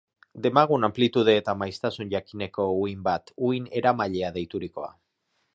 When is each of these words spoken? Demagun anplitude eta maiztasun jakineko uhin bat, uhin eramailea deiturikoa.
Demagun 0.45 0.87
anplitude 0.87 1.35
eta 1.41 1.55
maiztasun 1.59 2.09
jakineko 2.15 2.67
uhin 2.79 3.07
bat, 3.11 3.33
uhin 3.51 3.71
eramailea 3.83 4.37
deiturikoa. 4.39 4.95